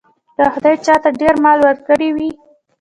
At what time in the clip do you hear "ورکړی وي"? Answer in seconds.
1.63-2.29